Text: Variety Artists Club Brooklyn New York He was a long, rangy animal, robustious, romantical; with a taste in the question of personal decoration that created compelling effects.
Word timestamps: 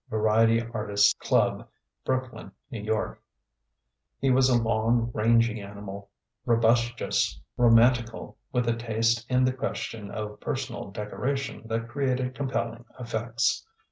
Variety 0.09 0.63
Artists 0.73 1.13
Club 1.13 1.67
Brooklyn 2.05 2.53
New 2.71 2.81
York 2.81 3.21
He 4.17 4.31
was 4.31 4.49
a 4.49 4.59
long, 4.59 5.11
rangy 5.13 5.61
animal, 5.61 6.09
robustious, 6.43 7.39
romantical; 7.55 8.35
with 8.51 8.67
a 8.67 8.75
taste 8.75 9.29
in 9.29 9.45
the 9.45 9.53
question 9.53 10.09
of 10.09 10.39
personal 10.39 10.89
decoration 10.89 11.67
that 11.67 11.87
created 11.87 12.33
compelling 12.33 12.83
effects. 12.99 13.63